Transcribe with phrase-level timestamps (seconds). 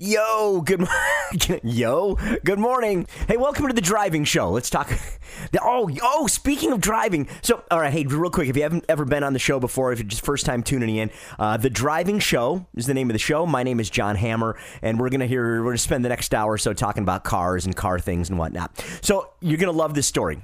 [0.00, 0.86] Yo, good.
[1.64, 2.14] Yo,
[2.44, 3.04] good morning.
[3.26, 4.50] Hey, welcome to the driving show.
[4.50, 4.90] Let's talk.
[5.62, 7.28] Oh, oh, speaking of driving.
[7.42, 9.92] So, all right, hey, real quick, if you haven't ever been on the show before,
[9.92, 13.12] if you're just first time tuning in, uh, the driving show is the name of
[13.12, 13.46] the show.
[13.46, 16.52] My name is John Hammer, and we're gonna hear we're gonna spend the next hour
[16.52, 18.82] or so talking about cars and car things and whatnot.
[19.00, 20.40] So, you're gonna love this story.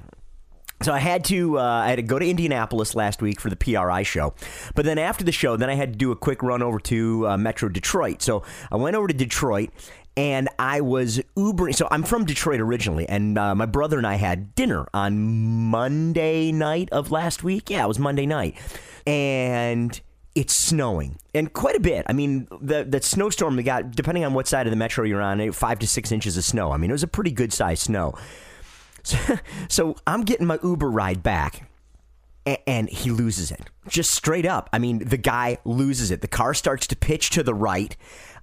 [0.82, 3.56] So I had to uh, I had to go to Indianapolis last week for the
[3.56, 4.34] PRI show,
[4.74, 7.28] but then after the show, then I had to do a quick run over to
[7.28, 8.20] uh, Metro Detroit.
[8.20, 9.70] So I went over to Detroit
[10.16, 11.74] and I was Ubering.
[11.74, 16.52] So I'm from Detroit originally, and uh, my brother and I had dinner on Monday
[16.52, 17.70] night of last week.
[17.70, 18.56] Yeah, it was Monday night,
[19.06, 19.98] and
[20.34, 22.04] it's snowing and quite a bit.
[22.08, 25.22] I mean, the the snowstorm we got, depending on what side of the metro you're
[25.22, 26.72] on, five to six inches of snow.
[26.72, 28.14] I mean, it was a pretty good sized snow.
[29.04, 31.70] So, so I'm getting my Uber ride back
[32.66, 33.60] and he loses it.
[33.88, 34.68] Just straight up.
[34.72, 36.20] I mean, the guy loses it.
[36.20, 37.96] The car starts to pitch to the right.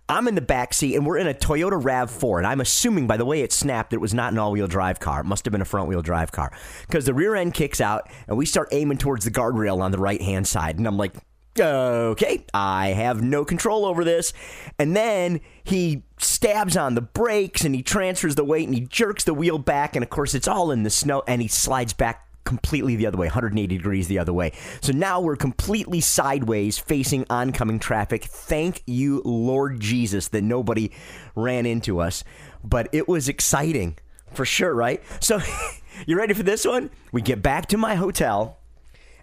[0.09, 2.39] I'm in the back seat, and we're in a Toyota RAV4.
[2.39, 4.99] And I'm assuming by the way it snapped, it was not an all wheel drive
[4.99, 5.21] car.
[5.21, 6.51] It must have been a front wheel drive car.
[6.87, 9.99] Because the rear end kicks out, and we start aiming towards the guardrail on the
[9.99, 10.77] right hand side.
[10.77, 11.13] And I'm like,
[11.59, 14.33] okay, I have no control over this.
[14.79, 16.03] And then he
[16.41, 19.95] stabs on the brakes and he transfers the weight and he jerks the wheel back.
[19.95, 23.19] And of course, it's all in the snow and he slides back completely the other
[23.19, 24.51] way, 180 degrees the other way.
[24.81, 28.23] So now we're completely sideways facing oncoming traffic.
[28.23, 30.91] Thank you, Lord Jesus, that nobody
[31.35, 32.23] ran into us.
[32.63, 33.99] But it was exciting
[34.33, 35.03] for sure, right?
[35.19, 35.41] So
[36.07, 36.89] you ready for this one?
[37.11, 38.57] We get back to my hotel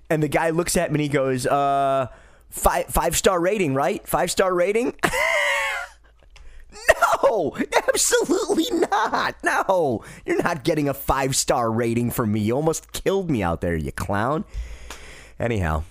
[0.08, 2.06] and the guy looks at me and he goes, uh,
[2.48, 4.06] five five star rating, right?
[4.06, 4.94] Five star rating?
[7.22, 7.56] no,
[7.88, 9.36] absolutely not.
[9.42, 12.41] No, you're not getting a five star rating from me.
[12.41, 14.44] You almost killed me out there, you clown.
[15.39, 15.84] Anyhow,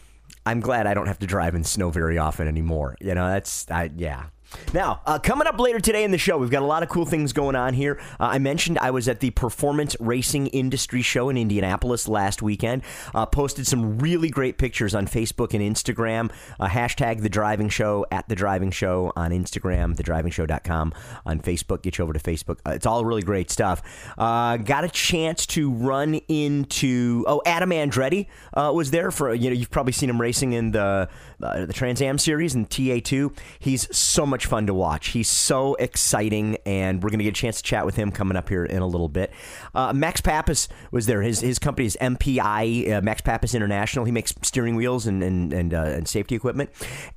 [0.46, 2.96] I'm glad I don't have to drive in snow very often anymore.
[3.00, 4.26] You know, that's, I, yeah.
[4.74, 7.06] Now, uh, coming up later today in the show, we've got a lot of cool
[7.06, 8.00] things going on here.
[8.20, 12.84] Uh, I mentioned I was at the Performance Racing Industry Show in Indianapolis last weekend.
[13.14, 16.32] Uh, posted some really great pictures on Facebook and Instagram.
[16.60, 20.94] Uh, hashtag The Driving Show at The Driving Show on Instagram, TheDrivingShow.com
[21.26, 21.82] on Facebook.
[21.82, 22.60] Get you over to Facebook.
[22.66, 23.82] Uh, it's all really great stuff.
[24.18, 29.56] Uh, got a chance to run into, oh, Adam Andretti was there for, you know,
[29.56, 33.38] you've probably seen him racing in the, the Trans Am series and TA2.
[33.60, 35.08] He's so much much fun to watch.
[35.08, 38.38] He's so exciting, and we're going to get a chance to chat with him coming
[38.38, 39.32] up here in a little bit.
[39.74, 41.24] Uh, Max Papis was there.
[41.24, 44.06] His his company is MPI, uh, Max Papis International.
[44.06, 46.70] He makes steering wheels and and and, uh, and, safety equipment.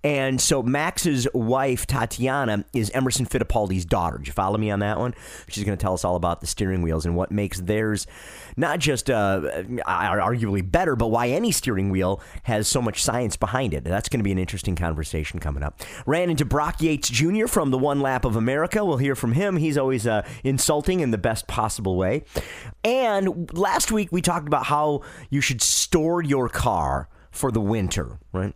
[0.02, 4.16] And so Max's wife Tatiana is Emerson Fittipaldi's daughter.
[4.16, 5.14] Did you follow me on that one?
[5.48, 8.06] She's going to tell us all about the steering wheels and what makes theirs
[8.60, 9.40] not just uh,
[9.86, 13.84] arguably better, but why any steering wheel has so much science behind it.
[13.84, 15.80] That's going to be an interesting conversation coming up.
[16.06, 17.46] Ran into Brock Yates Jr.
[17.46, 18.84] from the One Lap of America.
[18.84, 19.56] We'll hear from him.
[19.56, 22.22] He's always uh, insulting in the best possible way.
[22.84, 28.18] And last week we talked about how you should store your car for the winter,
[28.32, 28.54] right?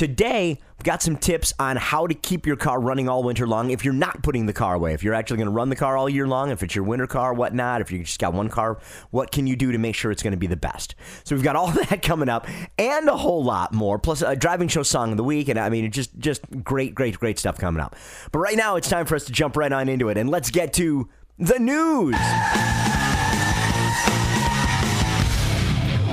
[0.00, 3.68] Today, we've got some tips on how to keep your car running all winter long
[3.68, 4.94] if you're not putting the car away.
[4.94, 7.06] If you're actually going to run the car all year long, if it's your winter
[7.06, 8.78] car, whatnot, if you just got one car,
[9.10, 10.94] what can you do to make sure it's going to be the best?
[11.24, 12.46] So we've got all that coming up
[12.78, 15.48] and a whole lot more, plus a driving show song of the week.
[15.48, 17.94] And I mean, just, just great, great, great stuff coming up.
[18.32, 20.50] But right now, it's time for us to jump right on into it and let's
[20.50, 22.16] get to the news.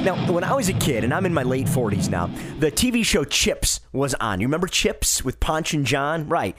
[0.07, 2.27] Now, when I was a kid, and I'm in my late 40s now,
[2.59, 4.39] the TV show CHiPs was on.
[4.39, 6.29] You remember CHiPs with Ponch and John?
[6.29, 6.55] Right.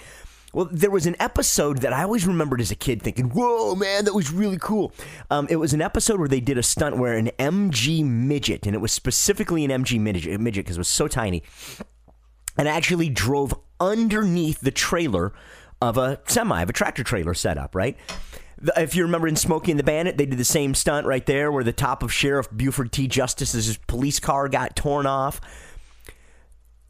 [0.52, 4.04] Well, there was an episode that I always remembered as a kid thinking, whoa, man,
[4.04, 4.92] that was really cool.
[5.30, 8.74] Um, it was an episode where they did a stunt where an MG midget, and
[8.74, 11.42] it was specifically an MG midget because it was so tiny,
[12.58, 15.32] and actually drove underneath the trailer
[15.80, 17.96] of a semi, of a tractor trailer setup, right?
[18.76, 21.52] If you remember in Smokey and the Bandit, they did the same stunt right there
[21.52, 23.06] where the top of Sheriff Buford T.
[23.06, 25.40] Justice's police car got torn off.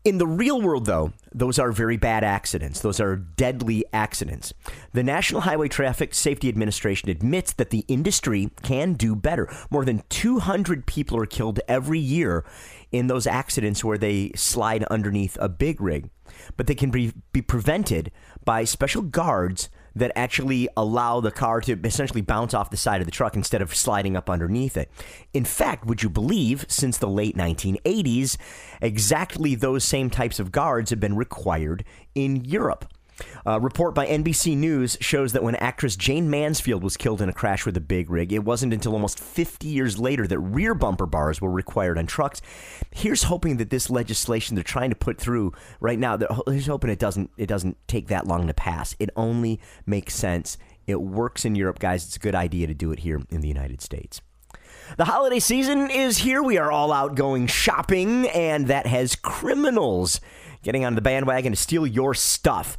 [0.04, 2.80] In the real world, though, those are very bad accidents.
[2.80, 4.54] Those are deadly accidents.
[4.92, 9.52] The National Highway Traffic Safety Administration admits that the industry can do better.
[9.70, 12.46] More than 200 people are killed every year
[12.90, 16.08] in those accidents where they slide underneath a big rig.
[16.56, 18.10] But they can be, be prevented
[18.44, 19.68] by special guards
[19.98, 23.62] that actually allow the car to essentially bounce off the side of the truck instead
[23.62, 24.90] of sliding up underneath it.
[25.32, 28.36] In fact, would you believe, since the late 1980s,
[28.80, 31.84] exactly those same types of guards have been required
[32.14, 32.86] in Europe.
[33.46, 37.32] A report by NBC News shows that when actress Jayne Mansfield was killed in a
[37.32, 41.06] crash with a big rig, it wasn't until almost 50 years later that rear bumper
[41.06, 42.40] bars were required on trucks.
[42.90, 46.98] Here's hoping that this legislation they're trying to put through right now, here's hoping it
[46.98, 48.94] doesn't it doesn't take that long to pass.
[48.98, 50.58] It only makes sense.
[50.86, 52.06] It works in Europe, guys.
[52.06, 54.20] It's a good idea to do it here in the United States.
[54.96, 56.42] The holiday season is here.
[56.42, 60.20] We are all out going shopping, and that has criminals
[60.62, 62.76] getting on the bandwagon to steal your stuff.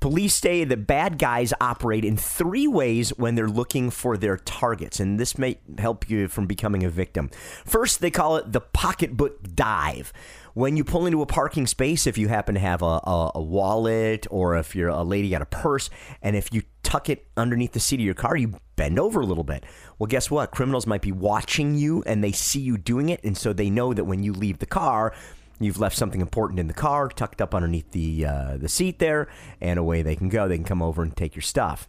[0.00, 5.00] Police say that bad guys operate in three ways when they're looking for their targets,
[5.00, 7.30] and this may help you from becoming a victim.
[7.64, 10.12] First, they call it the pocketbook dive.
[10.54, 13.42] When you pull into a parking space, if you happen to have a, a, a
[13.42, 15.90] wallet or if you're a lady got a purse,
[16.22, 19.26] and if you tuck it underneath the seat of your car, you bend over a
[19.26, 19.64] little bit.
[19.98, 20.50] Well, guess what?
[20.50, 23.92] Criminals might be watching you and they see you doing it, and so they know
[23.94, 25.14] that when you leave the car,
[25.60, 29.28] You've left something important in the car, tucked up underneath the uh, the seat there,
[29.60, 30.48] and away they can go.
[30.48, 31.86] They can come over and take your stuff.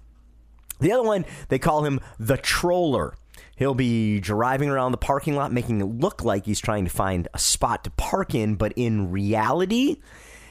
[0.81, 3.15] The other one, they call him the troller.
[3.56, 7.27] He'll be driving around the parking lot, making it look like he's trying to find
[7.33, 9.97] a spot to park in, but in reality,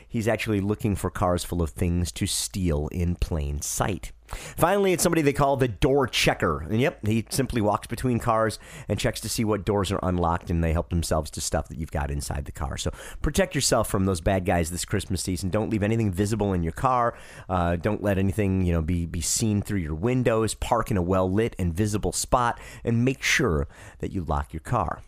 [0.08, 4.12] he's actually looking for cars full of things to steal in plain sight.
[4.30, 6.60] Finally, it's somebody they call the door checker.
[6.62, 10.50] And yep, he simply walks between cars and checks to see what doors are unlocked,
[10.50, 12.76] and they help themselves to stuff that you've got inside the car.
[12.76, 12.90] So
[13.22, 15.50] protect yourself from those bad guys this Christmas season.
[15.50, 17.14] Don't leave anything visible in your car.
[17.48, 20.54] Uh, don't let anything you know be be seen through your windows.
[20.54, 23.68] Park in a well lit and visible spot, and make sure
[23.98, 25.02] that you lock your car.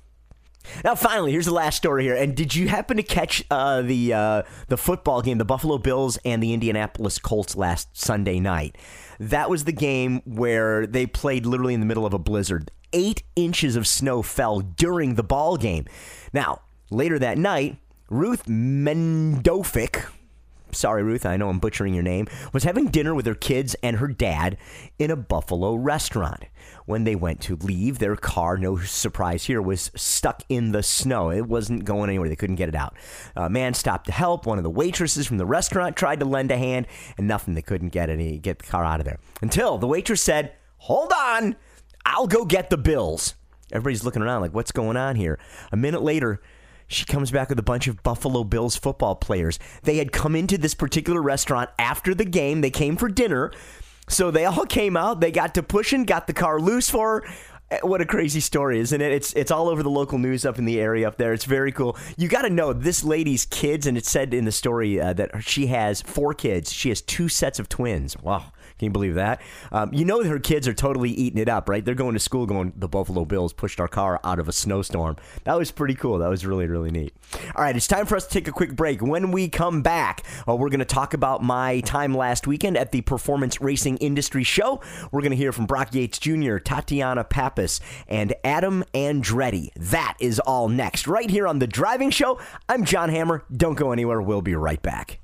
[0.84, 2.14] Now, finally, here's the last story here.
[2.14, 6.18] And did you happen to catch uh, the uh, the football game, the Buffalo Bills
[6.24, 8.76] and the Indianapolis Colts last Sunday night?
[9.18, 12.70] That was the game where they played literally in the middle of a blizzard.
[12.92, 15.86] Eight inches of snow fell during the ball game.
[16.32, 17.76] Now, later that night,
[18.10, 20.04] Ruth Mendovic,
[20.72, 23.96] sorry, Ruth, I know I'm butchering your name, was having dinner with her kids and
[23.96, 24.58] her dad
[24.98, 26.44] in a Buffalo restaurant.
[26.86, 31.30] When they went to leave, their car, no surprise here, was stuck in the snow.
[31.30, 32.28] It wasn't going anywhere.
[32.28, 32.96] They couldn't get it out.
[33.36, 34.46] A man stopped to help.
[34.46, 36.86] One of the waitresses from the restaurant tried to lend a hand,
[37.16, 37.54] and nothing.
[37.54, 41.12] They couldn't get any get the car out of there until the waitress said, "Hold
[41.12, 41.56] on,
[42.04, 43.34] I'll go get the bills."
[43.70, 45.38] Everybody's looking around like, "What's going on here?"
[45.70, 46.40] A minute later
[46.88, 49.58] she comes back with a bunch of Buffalo Bills football players.
[49.82, 52.60] They had come into this particular restaurant after the game.
[52.60, 53.50] They came for dinner.
[54.08, 55.20] So they all came out.
[55.20, 57.28] They got to pushing, got the car loose for her.
[57.70, 59.12] Eh, what a crazy story, isn't it?
[59.12, 61.32] It's it's all over the local news up in the area up there.
[61.32, 61.96] It's very cool.
[62.16, 65.42] You got to know this lady's kids, and it said in the story uh, that
[65.42, 66.72] she has four kids.
[66.72, 68.16] She has two sets of twins.
[68.18, 68.52] Wow.
[68.82, 69.40] Can you believe that?
[69.70, 71.84] Um, you know her kids are totally eating it up, right?
[71.84, 75.14] They're going to school going, the Buffalo Bills pushed our car out of a snowstorm.
[75.44, 76.18] That was pretty cool.
[76.18, 77.14] That was really, really neat.
[77.54, 79.00] All right, it's time for us to take a quick break.
[79.00, 82.90] When we come back, uh, we're going to talk about my time last weekend at
[82.90, 84.80] the Performance Racing Industry Show.
[85.12, 87.78] We're going to hear from Brock Yates Jr., Tatiana Papis,
[88.08, 89.68] and Adam Andretti.
[89.76, 92.40] That is all next, right here on The Driving Show.
[92.68, 93.44] I'm John Hammer.
[93.56, 94.20] Don't go anywhere.
[94.20, 95.21] We'll be right back.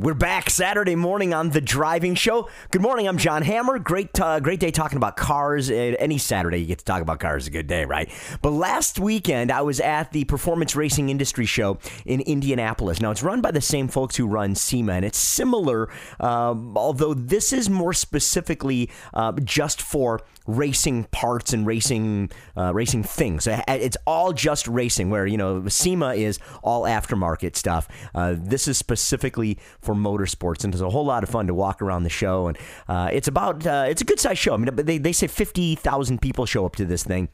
[0.00, 2.48] We're back Saturday morning on the Driving Show.
[2.70, 3.08] Good morning.
[3.08, 3.80] I'm John Hammer.
[3.80, 5.70] Great, uh, great day talking about cars.
[5.70, 8.08] Any Saturday you get to talk about cars is a good day, right?
[8.40, 13.00] But last weekend I was at the Performance Racing Industry Show in Indianapolis.
[13.00, 15.88] Now it's run by the same folks who run SEMA, and it's similar,
[16.20, 23.04] uh, although this is more specifically uh, just for racing parts and racing uh, racing
[23.04, 23.46] things.
[23.46, 25.10] It's all just racing.
[25.10, 27.86] Where you know SEMA is all aftermarket stuff.
[28.14, 31.80] Uh, this is specifically for motorsports, and it's a whole lot of fun to walk
[31.80, 32.48] around the show.
[32.48, 32.58] And
[32.88, 34.54] uh, it's about uh, it's a good sized show.
[34.54, 37.28] I mean, they they say fifty thousand people show up to this thing.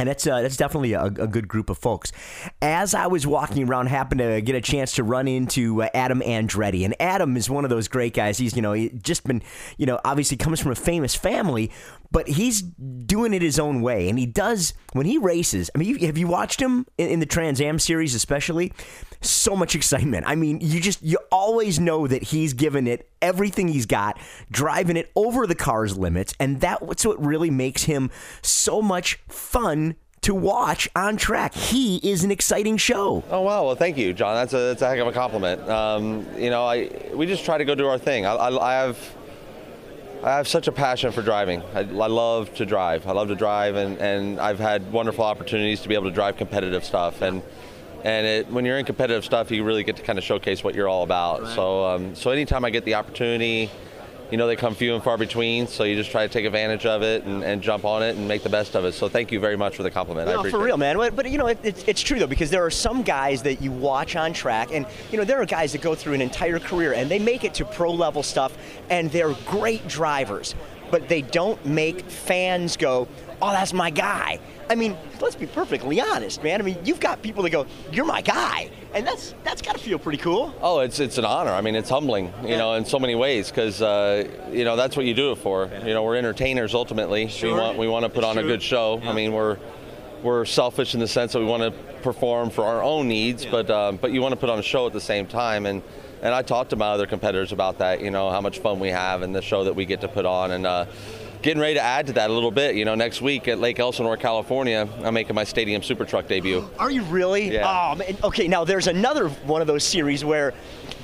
[0.00, 2.10] And that's uh, that's definitely a, a, good group of folks.
[2.62, 6.22] As I was walking around, happened to get a chance to run into uh, Adam
[6.22, 8.38] Andretti, and Adam is one of those great guys.
[8.38, 9.42] He's you know he just been
[9.76, 11.70] you know obviously comes from a famous family,
[12.10, 15.70] but he's doing it his own way, and he does when he races.
[15.74, 18.72] I mean, have you watched him in, in, the Trans Am series, especially?
[19.20, 20.24] So much excitement.
[20.26, 24.18] I mean, you just you always know that he's giving it everything he's got,
[24.50, 29.89] driving it over the car's limits, and that's what really makes him so much fun
[30.22, 31.54] to watch on track.
[31.54, 33.24] He is an exciting show.
[33.30, 33.66] Oh wow!
[33.66, 34.34] Well, thank you, John.
[34.34, 35.68] That's a that's a heck of a compliment.
[35.68, 38.26] Um, you know, I we just try to go do our thing.
[38.26, 38.98] I, I, I have
[40.22, 41.62] I have such a passion for driving.
[41.74, 43.06] I, I, love to drive.
[43.06, 46.36] I love to drive, and, and I've had wonderful opportunities to be able to drive
[46.36, 47.22] competitive stuff.
[47.22, 47.42] And
[48.04, 50.74] and it, when you're in competitive stuff, you really get to kind of showcase what
[50.74, 51.42] you're all about.
[51.42, 51.54] Right.
[51.54, 53.70] So um, so anytime I get the opportunity,
[54.30, 55.66] you know they come few and far between.
[55.66, 58.26] So you just try to take advantage of it and, and jump on it and
[58.28, 58.92] make the best of it.
[58.92, 60.28] So thank you very much for the compliment.
[60.28, 60.78] I No, appreciate for real, it.
[60.78, 60.96] man.
[61.14, 63.72] But, you know, it, it's, it's true though because there are some guys that you
[63.72, 66.92] watch on track, and you know there are guys that go through an entire career
[66.94, 68.56] and they make it to pro level stuff,
[68.88, 70.54] and they're great drivers,
[70.90, 73.08] but they don't make fans go,
[73.40, 76.60] "Oh, that's my guy." I mean, let's be perfectly honest, man.
[76.60, 79.80] I mean, you've got people that go, "You're my guy," and that's that's got to
[79.80, 80.54] feel pretty cool.
[80.60, 81.50] Oh, it's it's an honor.
[81.50, 84.96] I mean, it's humbling, you know, in so many ways because uh, you know that's
[84.96, 85.70] what you do it for.
[85.84, 87.24] You know, we're entertainers ultimately.
[87.26, 87.56] We Sure.
[87.56, 89.00] want we want to put on a good show.
[89.04, 89.58] I mean, we're
[90.22, 91.70] we're selfish in the sense that we want to
[92.02, 94.86] perform for our own needs, but um, but you want to put on a show
[94.86, 95.66] at the same time.
[95.66, 95.82] And
[96.22, 98.00] and I talked to my other competitors about that.
[98.00, 100.26] You know, how much fun we have and the show that we get to put
[100.26, 100.66] on and.
[100.66, 100.86] Uh,
[101.42, 102.94] Getting ready to add to that a little bit, you know.
[102.94, 106.68] Next week at Lake Elsinore, California, I'm making my Stadium Super Truck debut.
[106.78, 107.50] Are you really?
[107.54, 107.64] Yeah.
[107.66, 108.14] Oh, man.
[108.22, 110.52] Okay, now there's another one of those series where,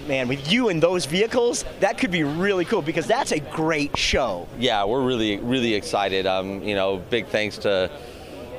[0.06, 3.96] man, with you and those vehicles, that could be really cool because that's a great
[3.96, 4.46] show.
[4.58, 6.26] yeah, we're really, really excited.
[6.26, 7.90] Um, you know, big thanks to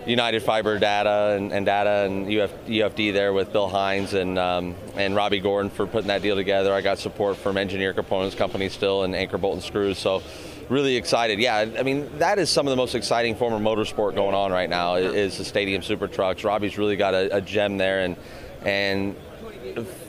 [0.07, 4.75] United Fiber Data and, and Data and Uf, UFD there with Bill Hines and um,
[4.95, 6.73] and Robby Gordon for putting that deal together.
[6.73, 9.97] I got support from Engineer Components Company still and Anchor Bolt and Screws.
[9.97, 10.23] So
[10.69, 11.39] really excited.
[11.39, 14.51] Yeah, I mean that is some of the most exciting form of motorsport going on
[14.51, 16.43] right now is the Stadium Super Trucks.
[16.43, 18.15] Robby's really got a, a gem there and
[18.63, 19.15] and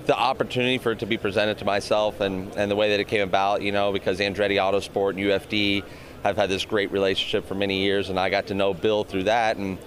[0.06, 3.08] the opportunity for it to be presented to myself and, and the way that it
[3.08, 5.84] came about, you know, because Andretti Autosport and UFD
[6.24, 9.24] have had this great relationship for many years, and I got to know Bill through
[9.24, 9.56] that.
[9.56, 9.78] And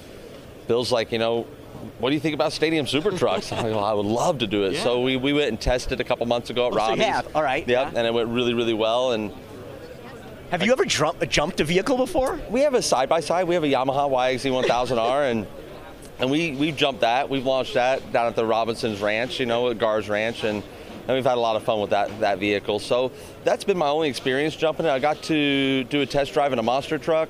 [0.67, 1.45] Bill's like, you know,
[1.99, 3.51] what do you think about Stadium Super Trucks?
[3.51, 4.77] I, go, I would love to do it.
[4.81, 7.05] So we, we went and tested a couple months ago at Oh, so you Robby's.
[7.05, 7.35] have.
[7.35, 7.67] All right.
[7.67, 7.97] Yep, Yeah.
[7.99, 9.11] and it went really, really well.
[9.11, 9.31] And
[10.51, 12.39] Have you ever jump, jumped a vehicle before?
[12.49, 13.47] we have a side by side.
[13.47, 15.47] We have a Yamaha YXZ 1000R, and
[16.19, 17.29] and we we've jumped that.
[17.29, 20.61] We've launched that down at the Robinsons Ranch, you know, at Gar's Ranch, and
[21.07, 22.79] and we've had a lot of fun with that that vehicle.
[22.79, 23.11] So
[23.43, 24.89] that's been my only experience jumping it.
[24.89, 27.29] I got to do a test drive in a monster truck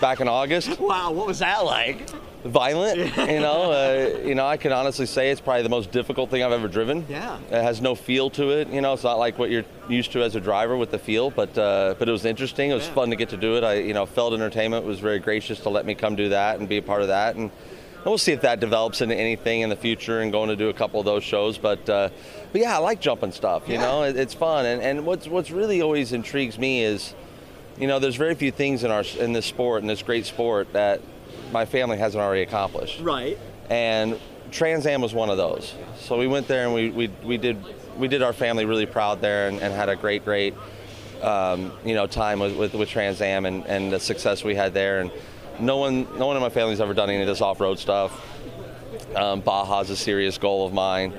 [0.00, 0.78] back in August.
[0.84, 2.10] Wow, what was that like?
[2.44, 3.72] Violent, you know.
[3.72, 6.68] Uh, you know, I can honestly say it's probably the most difficult thing I've ever
[6.68, 7.06] driven.
[7.08, 7.38] Yeah.
[7.50, 8.68] It has no feel to it.
[8.68, 11.30] You know, it's not like what you're used to as a driver with the feel,
[11.30, 12.70] but uh, but it was interesting.
[12.70, 13.64] It was fun to get to do it.
[13.64, 16.68] I, you know, Feld Entertainment was very gracious to let me come do that and
[16.68, 17.50] be a part of that, and,
[18.04, 20.68] and we'll see if that develops into anything in the future and going to do
[20.68, 21.56] a couple of those shows.
[21.56, 22.10] But uh,
[22.52, 23.66] but yeah, I like jumping stuff.
[23.66, 27.14] You know, it, it's fun, and and what's what's really always intrigues me is,
[27.78, 30.72] you know, there's very few things in our in this sport, in this great sport,
[30.74, 31.00] that
[31.50, 33.38] my family hasn't already accomplished Right.
[33.70, 34.18] and
[34.50, 35.74] Trans Am was one of those.
[35.98, 37.56] So we went there and we, we, we did
[37.96, 40.54] we did our family really proud there and, and had a great great
[41.22, 44.74] um, you know time with, with, with Trans Am and, and the success we had
[44.74, 45.10] there and
[45.60, 48.12] no one no one in my family's ever done any of this off road stuff.
[49.16, 51.12] Um, Baja's a serious goal of mine.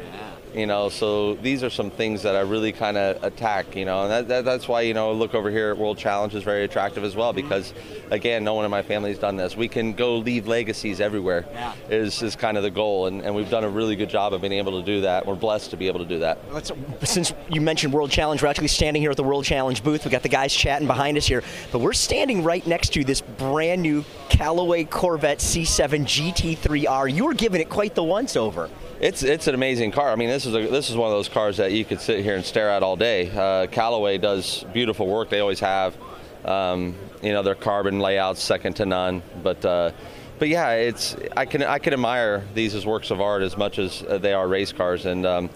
[0.55, 3.75] You know, so these are some things that I really kind of attack.
[3.75, 6.33] You know, and that, that, that's why you know look over here at World Challenge
[6.33, 7.47] is very attractive as well mm-hmm.
[7.47, 7.73] because,
[8.09, 9.57] again, no one in my family's done this.
[9.57, 11.45] We can go leave legacies everywhere.
[11.51, 11.73] Yeah.
[11.89, 14.41] Is is kind of the goal, and, and we've done a really good job of
[14.41, 15.25] being able to do that.
[15.25, 16.39] We're blessed to be able to do that.
[16.53, 16.71] Let's,
[17.03, 20.05] since you mentioned World Challenge, we're actually standing here at the World Challenge booth.
[20.05, 21.43] We got the guys chatting behind us here,
[21.73, 27.13] but we're standing right next to this brand new Callaway Corvette C7 GT3R.
[27.13, 28.69] You were giving it quite the once over.
[29.05, 30.11] It's it's an amazing car.
[30.11, 32.23] I mean, this is a, this is one of those cars that you could sit
[32.23, 33.29] here and stare at all day.
[33.29, 35.29] Uh, Callaway does beautiful work.
[35.29, 35.95] They always have.
[36.43, 39.21] Um, you know, their carbon layouts second to none.
[39.43, 39.91] But uh,
[40.39, 43.77] but yeah, it's I can I can admire these as works of art as much
[43.77, 45.05] as uh, they are race cars.
[45.05, 45.51] And um,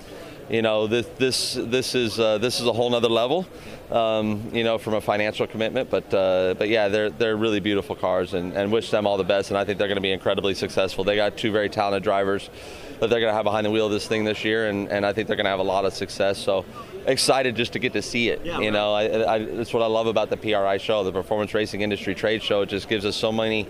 [0.48, 3.48] you know, this this this is uh, this is a whole nother level.
[3.92, 5.90] Um, you know, from a financial commitment.
[5.90, 9.24] But uh, but yeah, they're they're really beautiful cars, and, and wish them all the
[9.24, 9.50] best.
[9.50, 11.04] And I think they're going to be incredibly successful.
[11.04, 12.52] They got two very talented drivers
[13.00, 15.06] that they're going to have behind the wheel of this thing this year, and, and
[15.06, 16.38] I think they're going to have a lot of success.
[16.38, 16.66] So
[17.06, 18.46] excited just to get to see it.
[18.46, 21.54] Yeah, you know, I, I, that's what I love about the PRI show, the Performance
[21.54, 22.62] Racing Industry Trade Show.
[22.62, 23.68] It just gives us so many.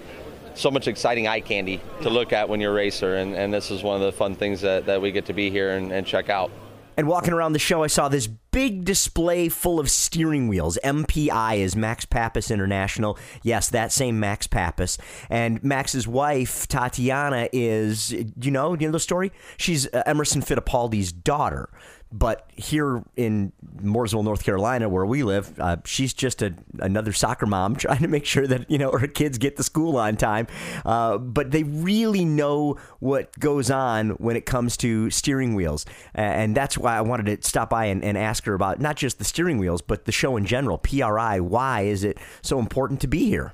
[0.56, 3.72] So much exciting eye candy to look at when you're a racer, and, and this
[3.72, 6.06] is one of the fun things that, that we get to be here and, and
[6.06, 6.52] check out.
[7.00, 10.78] And walking around the show, I saw this big display full of steering wheels.
[10.84, 13.18] MPI is Max Papis International.
[13.42, 14.98] Yes, that same Max Papis.
[15.30, 19.32] And Max's wife, Tatiana, is, you know, you know the story?
[19.56, 21.70] She's uh, Emerson Fittipaldi's daughter.
[22.12, 27.46] But here in Mooresville, North Carolina, where we live, uh, she's just a, another soccer
[27.46, 30.48] mom trying to make sure that you know her kids get to school on time.
[30.86, 35.86] Uh, but they really know what goes on when it comes to steering wheels,
[36.16, 39.20] and that's why I wanted to stop by and, and ask her about not just
[39.20, 40.80] the steering wheels, but the show in general.
[40.80, 43.54] PRI, why is it so important to be here?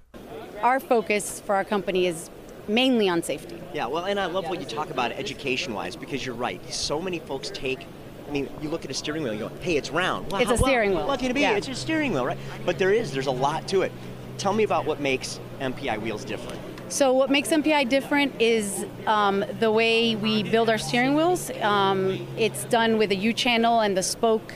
[0.61, 2.29] Our focus for our company is
[2.67, 3.61] mainly on safety.
[3.73, 6.61] Yeah, well, and I love what you talk about education wise because you're right.
[6.73, 7.85] So many folks take
[8.27, 10.31] I mean, you look at a steering wheel and you go, hey, it's round.
[10.33, 11.17] It's a steering well, wheel.
[11.17, 11.41] Can it be?
[11.41, 11.55] Yeah.
[11.55, 12.37] It's a steering wheel, right?
[12.65, 13.91] But there is, there's a lot to it.
[14.37, 16.59] Tell me about what makes MPI wheels different.
[16.87, 21.49] So what makes MPI different is um, the way we build our steering wheels.
[21.61, 24.53] Um, it's done with a U channel, and the spoke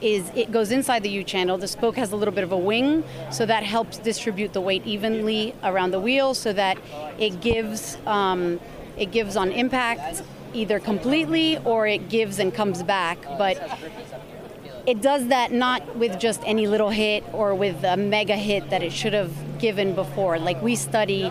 [0.00, 1.58] is it goes inside the U channel.
[1.58, 4.86] The spoke has a little bit of a wing, so that helps distribute the weight
[4.86, 6.78] evenly around the wheel, so that
[7.18, 8.58] it gives um,
[8.96, 10.22] it gives on impact
[10.54, 13.18] either completely or it gives and comes back.
[13.38, 13.58] But
[14.86, 18.82] it does that not with just any little hit or with a mega hit that
[18.82, 20.38] it should have given before.
[20.38, 21.30] Like we study,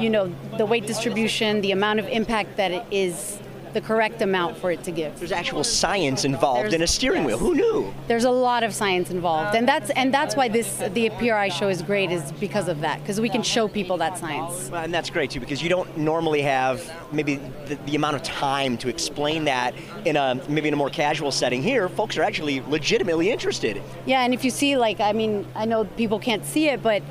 [0.00, 3.38] you know, the weight distribution, the amount of impact that it is
[3.76, 5.18] the correct amount for it to give.
[5.18, 7.26] There's actual science involved There's- in a steering yes.
[7.26, 7.38] wheel.
[7.38, 7.94] Who knew?
[8.08, 11.68] There's a lot of science involved, and that's and that's why this the PRI show
[11.68, 14.70] is great is because of that because we can show people that science.
[14.70, 17.34] Well, and that's great too because you don't normally have maybe
[17.66, 19.74] the, the amount of time to explain that
[20.06, 21.62] in a maybe in a more casual setting.
[21.62, 23.82] Here, folks are actually legitimately interested.
[24.06, 27.02] Yeah, and if you see, like, I mean, I know people can't see it, but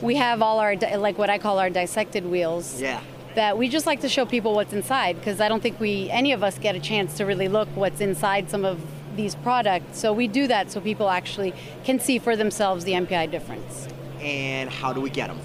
[0.00, 2.80] we have all our, like, what I call our dissected wheels.
[2.80, 3.00] Yeah.
[3.34, 6.32] That we just like to show people what's inside because I don't think we, any
[6.32, 8.80] of us, get a chance to really look what's inside some of
[9.16, 9.98] these products.
[9.98, 11.52] So we do that so people actually
[11.84, 13.88] can see for themselves the MPI difference.
[14.20, 15.40] And how do we get them?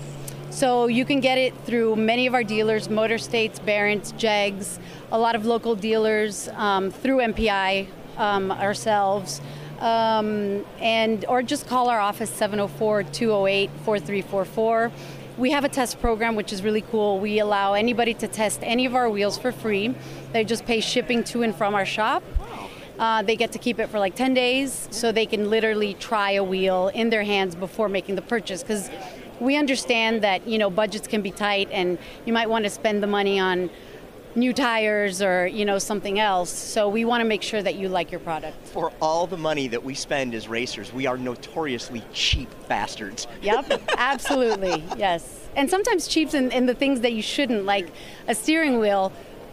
[0.52, 4.80] So you can get it through many of our dealers, Motor States, Barron's, Jegs,
[5.12, 9.42] a lot of local dealers um, through MPI um, ourselves.
[9.80, 14.92] Um, and or just call our office 704-208-4344.
[15.40, 17.18] We have a test program which is really cool.
[17.18, 19.96] We allow anybody to test any of our wheels for free.
[20.34, 22.24] They just pay shipping to and from our shop.
[23.00, 26.32] Uh, they get to keep it for like 10 days so they can literally try
[26.32, 28.90] a wheel in their hands before making the purchase because
[29.40, 33.02] we understand that you know budgets can be tight and you might want to spend
[33.02, 33.70] the money on
[34.40, 36.50] new tires or you know something else.
[36.50, 38.68] So we want to make sure that you like your product.
[38.68, 43.28] For all the money that we spend as racers, we are notoriously cheap bastards.
[43.42, 43.66] yep
[43.98, 45.48] absolutely yes.
[45.56, 47.92] And sometimes cheaps in, in the things that you shouldn't like
[48.28, 49.12] a steering wheel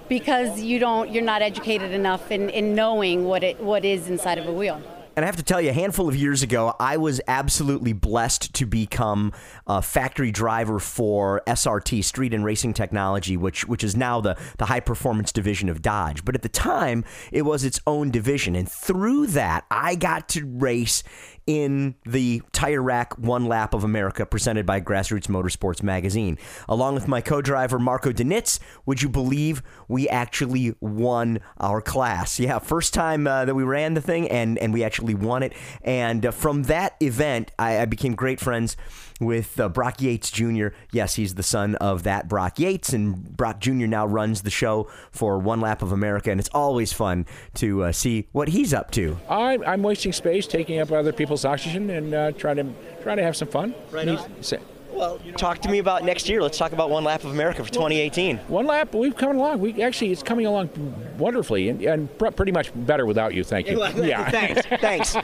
[0.08, 4.38] because you don't you're not educated enough in, in knowing what it what is inside
[4.38, 4.80] of a wheel
[5.16, 8.52] And I have to tell you, a handful of years ago, I was absolutely blessed
[8.52, 9.32] to become
[9.66, 14.66] a factory driver for SRT, Street and Racing Technology, which which is now the, the
[14.66, 16.22] high performance division of Dodge.
[16.22, 18.54] But at the time, it was its own division.
[18.54, 21.02] And through that, I got to race
[21.46, 26.38] in the Tire Rack One Lap of America presented by Grassroots Motorsports Magazine.
[26.68, 32.40] Along with my co driver, Marco Denitz, would you believe we actually won our class?
[32.40, 35.52] Yeah, first time uh, that we ran the thing, and, and we actually won it.
[35.82, 38.76] And uh, from that event, I, I became great friends
[39.20, 40.68] with uh, Brock Yates Jr.
[40.92, 43.86] Yes, he's the son of that Brock Yates, and Brock Jr.
[43.86, 47.24] now runs the show for One Lap of America, and it's always fun
[47.54, 49.16] to uh, see what he's up to.
[49.28, 52.66] I'm, I'm wasting space, taking up other people's oxygen, and uh, trying to
[53.02, 53.74] trying to have some fun.
[53.90, 54.30] Right And on.
[54.30, 54.60] he's- say-
[54.92, 56.40] Well, talk to me about next year.
[56.42, 58.38] Let's talk about One Lap of America for 2018.
[58.48, 59.60] One lap, we've come along.
[59.60, 60.70] We actually, it's coming along
[61.18, 63.44] wonderfully, and, and pr- pretty much better without you.
[63.44, 63.82] Thank you.
[64.02, 64.30] Yeah.
[64.30, 64.66] Thanks.
[64.80, 65.14] Thanks.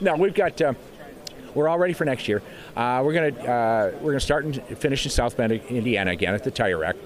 [0.00, 0.60] now we've got.
[0.60, 0.74] Uh,
[1.54, 2.42] we're all ready for next year.
[2.76, 6.44] Uh, we're gonna uh, we're gonna start and finish in South Bend, Indiana again at
[6.44, 6.96] the Tire Rack,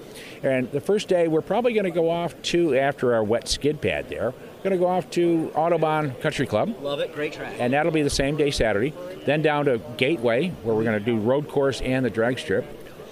[0.43, 4.09] and the first day we're probably gonna go off to after our wet skid pad
[4.09, 4.33] there.
[4.61, 6.75] Going to go off to Autobahn Country Club.
[6.81, 7.15] Love it.
[7.15, 7.53] Great track.
[7.59, 8.93] and that'll be the same day Saturday.
[9.25, 12.65] Then down to Gateway, where we're going to do road course and the drag strip.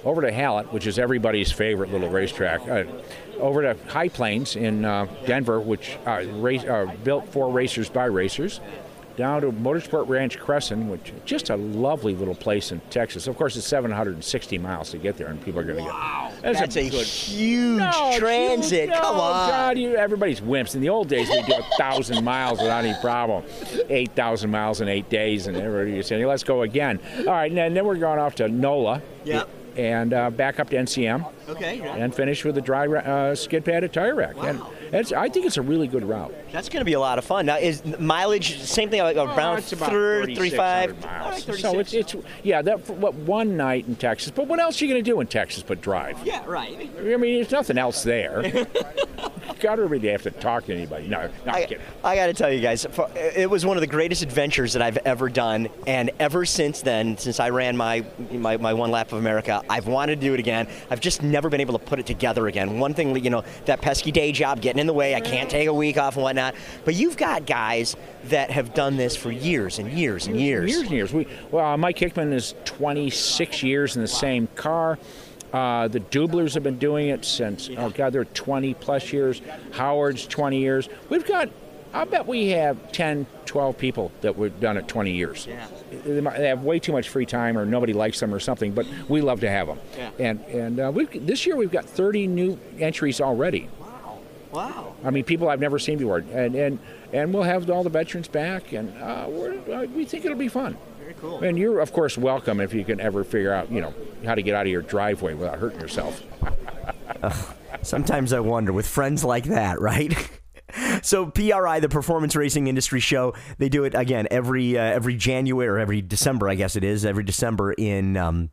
[0.03, 2.67] Over to Hallett, which is everybody's favorite little racetrack.
[2.67, 2.83] Uh,
[3.39, 8.05] over to High Plains in uh, Denver, which uh, race, uh, built for racers by
[8.05, 8.59] racers.
[9.17, 13.25] Down to Motorsport Ranch Cresson, which is just a lovely little place in Texas.
[13.25, 16.29] Of course, it's 760 miles to get there, and people are going to Wow.
[16.43, 16.53] get.
[16.53, 18.81] That's, a, good- huge no, transit.
[18.81, 19.49] you- no, Come on.
[19.49, 20.75] God, you, everybody's wimps.
[20.75, 23.43] In the old days, we do a thousand miles without any problem.
[23.89, 27.51] Eight thousand miles in eight days, and everybody was saying, "Let's go again." All right,
[27.51, 29.01] and then, we're going off to NOLA.
[29.25, 29.49] Yep.
[29.77, 31.77] And uh, back up to NCM, Okay.
[31.77, 31.95] yeah.
[31.95, 34.35] and finish with the dry uh, skid pad at Tire Rack.
[34.43, 34.59] And
[34.91, 36.33] it's, I think it's a really good route.
[36.51, 37.45] That's going to be a lot of fun.
[37.45, 39.01] Now, is mileage same thing?
[39.01, 41.43] Like oh, around Oh, it's about 30, 35 3,600 All right, miles.
[41.45, 41.61] 36.
[41.61, 44.31] so it's, it's yeah, that what one night in Texas.
[44.31, 46.19] But what else are you going to do in Texas but drive?
[46.25, 46.89] yeah, right.
[46.99, 48.43] I mean, there's nothing else there.
[49.59, 51.07] God, to really have to talk to anybody.
[51.07, 51.83] No, no, I'm kidding.
[52.03, 54.97] I got to tell you guys, it was one of the greatest adventures that I've
[54.97, 59.17] ever done, and ever since then, since I ran my, my my one lap of
[59.17, 60.67] America, I've wanted to do it again.
[60.91, 62.77] I've just never been able to put it together again.
[62.79, 65.15] One thing, you know, that pesky day job getting in the way.
[65.15, 66.55] I can't take a week off and whatnot.
[66.85, 70.69] But you've got guys that have done this for years and years and years.
[70.69, 71.13] Years and years.
[71.13, 74.97] We, well, Mike Hickman is 26 years in the same car.
[75.53, 79.41] Uh, the Dublers have been doing it since, oh God, they're 20 plus years.
[79.71, 80.89] Howard's 20 years.
[81.09, 81.49] We've got,
[81.93, 85.47] I bet we have 10, 12 people that we've done it 20 years.
[85.47, 85.65] Yeah.
[86.05, 88.73] They might- they have way too much free time or nobody likes them or something,
[88.73, 89.79] but we love to have them.
[89.97, 90.09] Yeah.
[90.19, 93.69] And, and uh, we've, this year we've got 30 new entries already.
[94.51, 94.67] Wow.
[94.67, 94.95] Wow.
[95.03, 96.17] I mean, people I've never seen before.
[96.17, 96.79] And, and,
[97.13, 100.47] and we'll have all the veterans back, and uh, we're, uh, we think it'll be
[100.47, 100.77] fun.
[100.99, 101.43] Very cool.
[101.43, 103.93] And you're, of course, welcome if you can ever figure out, you know,
[104.25, 106.23] how to get out of your driveway without hurting yourself.
[107.81, 110.13] Sometimes I wonder with friends like that, right?
[111.01, 115.67] So PRI, the Performance Racing Industry Show, they do it again every uh, every January
[115.67, 118.17] or every December, I guess it is every December in.
[118.17, 118.49] Um,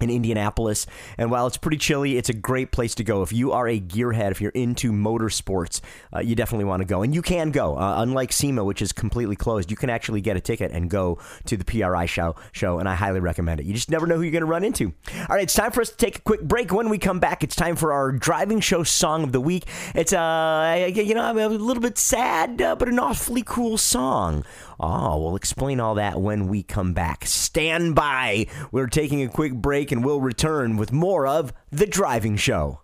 [0.00, 0.86] in Indianapolis.
[1.16, 3.22] And while it's pretty chilly, it's a great place to go.
[3.22, 5.80] If you are a gearhead, if you're into motorsports,
[6.14, 7.02] uh, you definitely want to go.
[7.02, 7.76] And you can go.
[7.76, 11.18] Uh, unlike SEMA, which is completely closed, you can actually get a ticket and go
[11.46, 13.66] to the PRI show, show and I highly recommend it.
[13.66, 14.92] You just never know who you're going to run into.
[15.28, 16.72] All right, it's time for us to take a quick break.
[16.72, 19.64] When we come back, it's time for our driving show song of the week.
[19.94, 24.44] It's, uh, you know, a little bit sad, uh, but an awfully cool song.
[24.80, 27.26] Oh, we'll explain all that when we come back.
[27.26, 28.46] Stand by.
[28.70, 32.80] We're taking a quick break and we'll return with more of The Driving Show.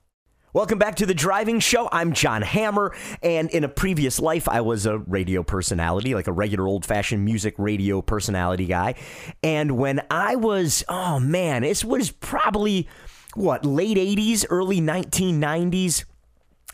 [0.53, 1.89] Welcome back to The Driving Show.
[1.91, 6.33] I'm John Hammer, and in a previous life, I was a radio personality, like a
[6.33, 8.95] regular old fashioned music radio personality guy.
[9.43, 12.89] And when I was, oh man, this was probably
[13.35, 16.05] what, late 80s, early 1990s.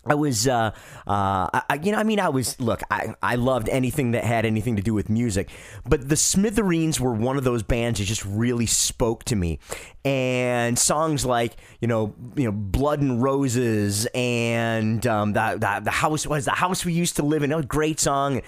[0.06, 0.72] I was, uh,
[1.06, 4.46] uh, I, you know, I mean, I was, look, I, I loved anything that had
[4.46, 5.50] anything to do with music,
[5.86, 9.58] but the Smithereens were one of those bands that just really spoke to me.
[10.04, 15.90] And songs like, you know, you know, Blood and Roses and um, the, the, the
[15.90, 17.52] house was the house we used to live in.
[17.52, 18.40] A great song.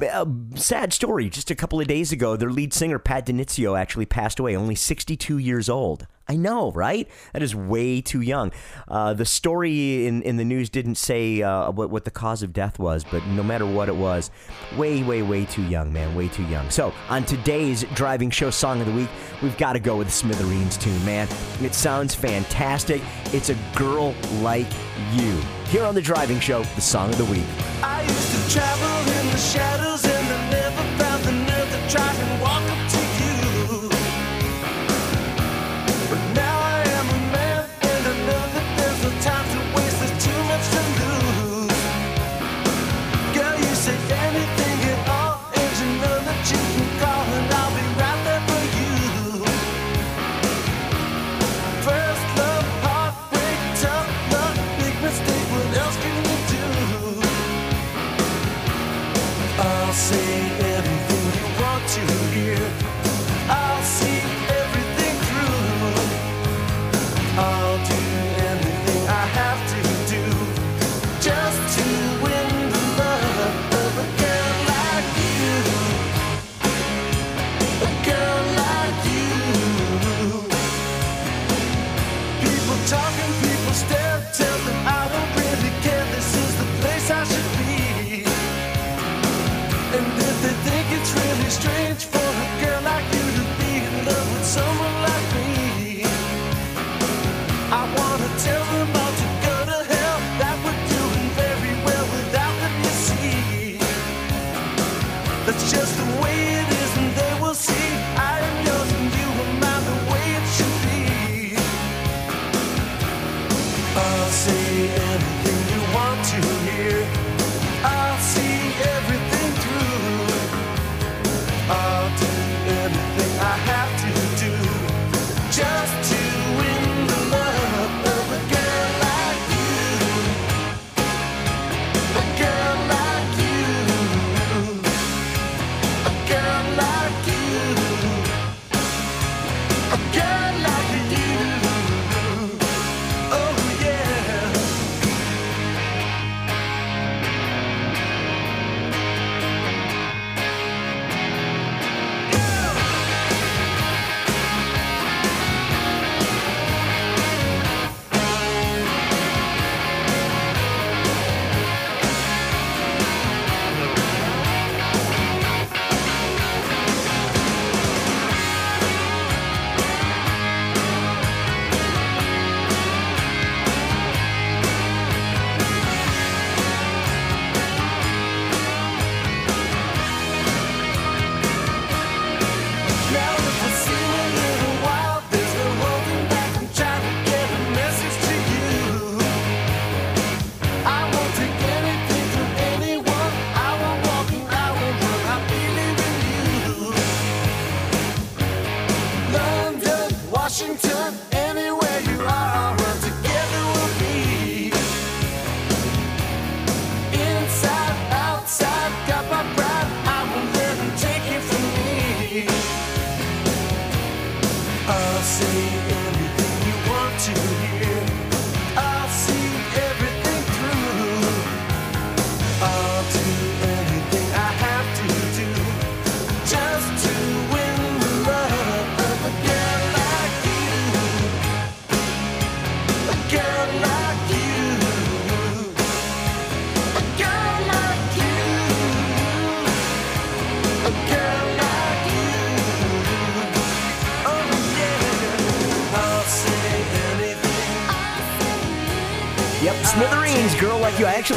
[0.00, 1.28] A sad story.
[1.28, 4.74] Just a couple of days ago, their lead singer, Pat DiNizio, actually passed away, only
[4.74, 6.06] 62 years old.
[6.28, 7.08] I know, right?
[7.32, 8.50] That is way too young.
[8.88, 12.52] Uh, the story in, in the news didn't say uh, what, what the cause of
[12.52, 14.30] death was, but no matter what it was,
[14.76, 16.14] way, way, way too young, man.
[16.16, 16.68] Way too young.
[16.70, 19.08] So, on today's Driving Show Song of the Week,
[19.40, 21.28] we've got to go with the Smithereens tune, man.
[21.60, 23.02] It sounds fantastic.
[23.32, 24.70] It's a girl like
[25.12, 25.40] you.
[25.66, 27.44] Here on the Driving Show, the Song of the Week.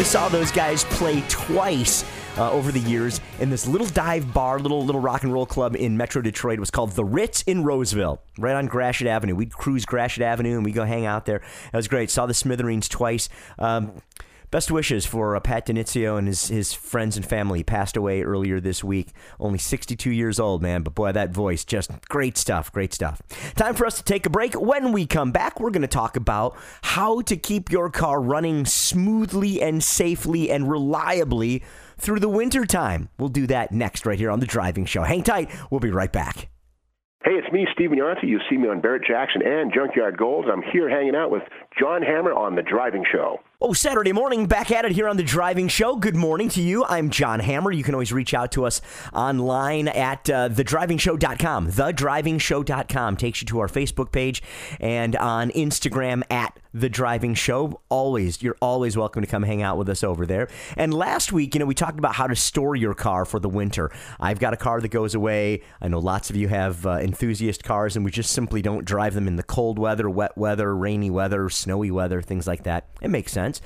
[0.10, 2.04] Saw those guys play twice
[2.36, 5.76] uh, over the years in this little dive bar, little little rock and roll club
[5.76, 6.58] in Metro Detroit.
[6.58, 9.36] It was called The Ritz in Roseville, right on Gratiot Avenue.
[9.36, 11.44] We'd cruise Gratiot Avenue and we'd go hang out there.
[11.72, 12.10] That was great.
[12.10, 13.30] Saw the Smithereens twice.
[13.60, 14.02] Um,
[14.52, 17.60] Best wishes for uh, Pat DiNizio and his, his friends and family.
[17.60, 19.10] He passed away earlier this week.
[19.40, 20.82] Only 62 years old, man.
[20.82, 22.72] But boy, that voice, just great stuff.
[22.72, 23.22] Great stuff.
[23.56, 24.60] Time for us to take a break.
[24.60, 28.66] When we come back, we're going to talk about how to keep your car running
[28.66, 31.62] smoothly and safely and reliably
[32.00, 33.10] through the winter time.
[33.20, 35.04] We'll do that next, right here on The Driving Show.
[35.04, 35.52] Hang tight.
[35.70, 36.50] We'll be right back.
[37.24, 38.28] Hey, it's me, Stephen Yancey.
[38.28, 40.46] You see me on Barrett Jackson and Junkyard Gold.
[40.52, 41.44] I'm here hanging out with
[41.78, 43.40] John Hammer on The Driving Show.
[43.62, 45.98] Oh, Saturday morning, back at it here on The Driving Show.
[45.98, 46.86] Good morning to you.
[46.86, 47.74] I'm John Hammer.
[47.74, 48.80] You can always reach out to us
[49.12, 51.70] online at uh, thedrivingshow.com.
[51.70, 54.42] Thedrivingshow.com takes you to our Facebook page
[54.80, 57.82] and on Instagram at The Driving Show.
[57.90, 60.48] Always, you're always welcome to come hang out with us over there.
[60.78, 63.50] And last week, you know, we talked about how to store your car for the
[63.50, 63.92] winter.
[64.20, 65.64] I've got a car that goes away.
[65.82, 69.14] I know lots of you have uh, enthusiast cars, and we just simply don't drive
[69.14, 72.88] them in the cold weather, wet weather, rainy weather, snowy weather, things like that.
[73.02, 73.62] It makes sense.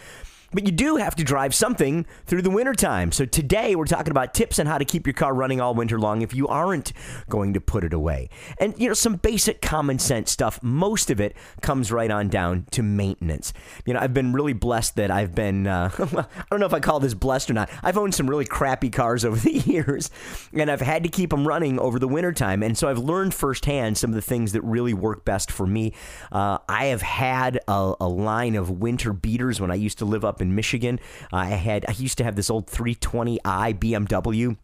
[0.54, 3.12] But you do have to drive something through the wintertime.
[3.12, 6.00] So today we're talking about tips on how to keep your car running all winter
[6.00, 6.94] long if you aren't
[7.30, 8.30] going to put it away.
[8.60, 10.62] And you know, some basic common sense stuff.
[10.62, 13.54] Most of it comes right on down to maintenance.
[13.86, 16.80] You know, I've been really blessed that I've been uh, I don't know if I
[16.80, 17.70] call this blessed or not.
[17.82, 20.12] I've owned some really crappy cars over the years
[20.54, 22.62] and I've had to keep them running over the wintertime.
[22.62, 25.94] And so I've learned firsthand some of the things that really work best for me.
[26.32, 30.24] Uh, I have had a, a line of winter beaters when I used to live
[30.24, 31.00] up in Michigan.
[31.32, 33.40] I had I used to have this old 320i
[33.80, 34.58] BMW.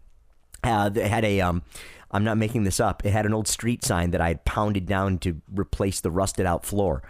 [0.61, 1.63] Uh, that had a um,
[2.11, 3.05] I'm not making this up.
[3.05, 6.45] It had an old street sign that I had pounded down to replace the rusted
[6.45, 7.01] out floor.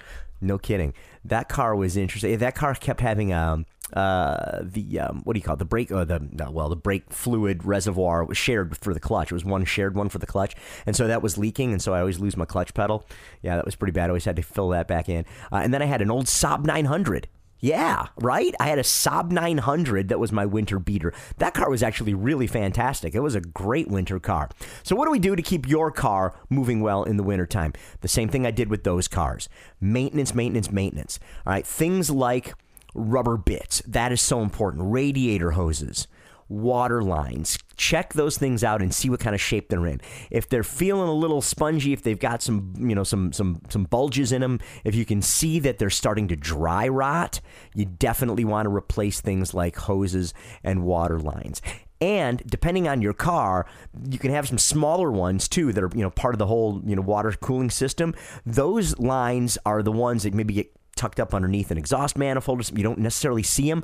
[0.41, 0.93] No kidding.
[1.25, 2.37] That car was interesting.
[2.37, 5.57] That car kept having um uh the um what do you call it?
[5.57, 9.31] the brake uh, the no, well the brake fluid reservoir was shared for the clutch.
[9.31, 10.55] It was one shared one for the clutch,
[10.85, 13.05] and so that was leaking, and so I always lose my clutch pedal.
[13.41, 14.05] Yeah, that was pretty bad.
[14.05, 15.25] I always had to fill that back in.
[15.51, 17.27] Uh, and then I had an old Saab 900.
[17.59, 18.55] Yeah, right?
[18.59, 21.13] I had a Saab 900 that was my winter beater.
[21.37, 23.13] That car was actually really fantastic.
[23.13, 24.49] It was a great winter car.
[24.83, 27.73] So, what do we do to keep your car moving well in the wintertime?
[28.01, 29.49] The same thing I did with those cars
[29.81, 31.19] maintenance, maintenance, maintenance.
[31.45, 32.53] All right, things like
[32.93, 33.81] rubber bits.
[33.85, 34.91] That is so important.
[34.91, 36.07] Radiator hoses
[36.49, 37.57] water lines.
[37.77, 40.01] Check those things out and see what kind of shape they're in.
[40.29, 43.83] If they're feeling a little spongy, if they've got some, you know, some some some
[43.85, 47.39] bulges in them, if you can see that they're starting to dry rot,
[47.73, 50.33] you definitely want to replace things like hoses
[50.63, 51.61] and water lines.
[52.01, 53.65] And depending on your car,
[54.09, 56.81] you can have some smaller ones too that are, you know, part of the whole,
[56.85, 58.15] you know, water cooling system.
[58.45, 62.77] Those lines are the ones that maybe get tucked up underneath an exhaust manifold.
[62.77, 63.83] You don't necessarily see them.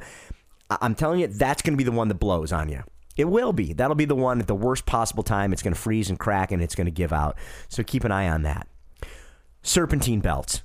[0.69, 2.84] I'm telling you, that's going to be the one that blows on you.
[3.17, 3.73] It will be.
[3.73, 5.54] That'll be the one at the worst possible time.
[5.54, 7.38] It's going to freeze and crack and it's going to give out.
[7.69, 8.67] So keep an eye on that.
[9.63, 10.62] Serpentine belts.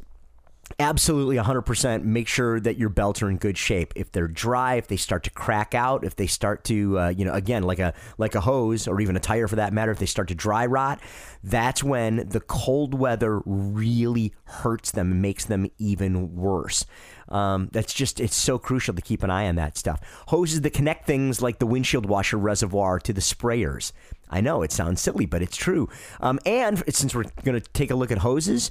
[0.78, 3.92] Absolutely 100% make sure that your belts are in good shape.
[3.96, 7.24] If they're dry, if they start to crack out, if they start to, uh, you
[7.24, 9.98] know, again, like a like a hose or even a tire for that matter, if
[9.98, 11.00] they start to dry rot,
[11.42, 16.86] that's when the cold weather really hurts them and makes them even worse.
[17.30, 20.00] Um, that's just, it's so crucial to keep an eye on that stuff.
[20.28, 23.92] Hoses that connect things like the windshield washer reservoir to the sprayers.
[24.28, 25.88] I know it sounds silly, but it's true.
[26.20, 28.70] Um, and since we're going to take a look at hoses,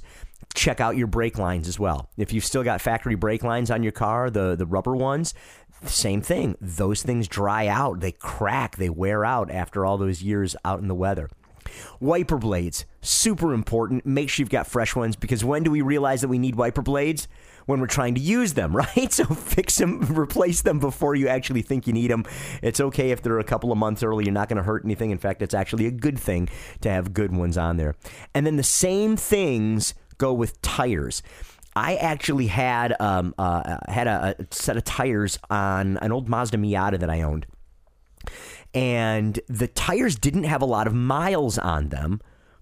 [0.54, 2.10] check out your brake lines as well.
[2.16, 5.34] If you've still got factory brake lines on your car, the, the rubber ones,
[5.84, 6.56] same thing.
[6.60, 10.88] Those things dry out, they crack, they wear out after all those years out in
[10.88, 11.30] the weather.
[12.00, 14.06] Wiper blades, super important.
[14.06, 16.82] Make sure you've got fresh ones because when do we realize that we need wiper
[16.82, 17.28] blades?
[17.66, 19.12] When we're trying to use them, right?
[19.12, 22.24] So fix them, replace them before you actually think you need them.
[22.62, 24.24] It's okay if they're a couple of months early.
[24.24, 25.10] You're not going to hurt anything.
[25.10, 26.48] In fact, it's actually a good thing
[26.80, 27.94] to have good ones on there.
[28.34, 31.22] And then the same things go with tires.
[31.76, 36.58] I actually had um, uh, had a, a set of tires on an old Mazda
[36.58, 37.46] Miata that I owned
[38.74, 42.20] and the tires didn't have a lot of miles on them,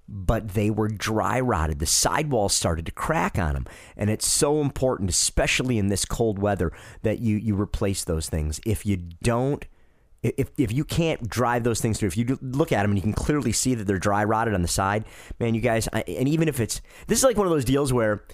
[0.09, 1.81] but they were dry rotted.
[1.81, 3.67] The sidewalls started to crack on them.
[3.97, 8.59] And it's so important, especially in this cold weather, that you, you replace those things.
[8.65, 9.67] If you don't,
[10.23, 13.03] if, if you can't drive those things through, if you look at them and you
[13.03, 15.05] can clearly see that they're dry rotted on the side,
[15.39, 17.93] man, you guys, I, and even if it's, this is like one of those deals
[17.93, 18.25] where,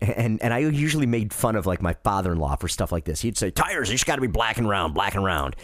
[0.00, 3.06] and and I usually made fun of like my father in law for stuff like
[3.06, 3.22] this.
[3.22, 5.56] He'd say, tires, you just got to be black and round, black and round.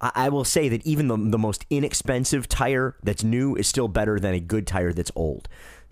[0.00, 4.20] I will say that even the, the most inexpensive tire that's new is still better
[4.20, 5.48] than a good tire that's old.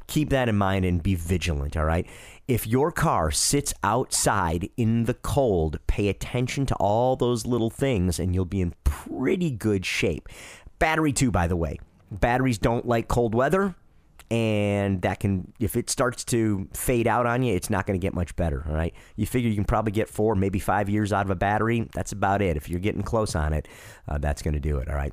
[0.07, 2.07] Keep that in mind and be vigilant, all right?
[2.47, 8.21] If your car sits outside in the cold, pay attention to all those little things
[8.21, 10.29] and you'll be in pretty good shape.
[10.79, 11.81] Battery, too, by the way.
[12.13, 13.75] Batteries don't like cold weather
[14.31, 18.03] and that can if it starts to fade out on you it's not going to
[18.03, 21.13] get much better all right you figure you can probably get four maybe five years
[21.13, 23.69] out of a battery that's about it if you're getting close on it
[24.09, 25.13] uh, that's going to do it all right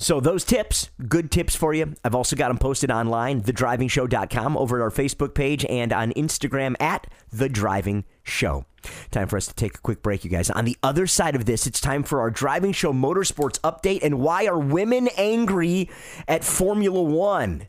[0.00, 1.92] so those tips, good tips for you.
[2.04, 6.76] I've also got them posted online, thedrivingshow.com, over at our Facebook page, and on Instagram
[6.80, 8.64] at The Driving Show.
[9.10, 10.50] Time for us to take a quick break, you guys.
[10.50, 14.20] On the other side of this, it's time for our Driving Show Motorsports update and
[14.20, 15.90] why are women angry
[16.28, 17.66] at Formula One?